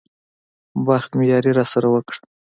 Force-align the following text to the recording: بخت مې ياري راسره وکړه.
بخت 0.85 1.11
مې 1.17 1.25
ياري 1.31 1.51
راسره 1.59 1.87
وکړه. 1.91 2.19